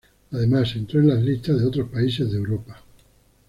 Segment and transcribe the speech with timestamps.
[0.31, 2.81] Además, entró en las listas de otros países de Europa.